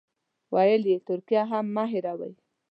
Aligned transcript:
ویل 0.53 0.83
یې 0.91 0.97
ترکیه 1.07 1.43
هم 1.51 1.65
مه 1.75 1.83
هېروئ. 1.91 2.33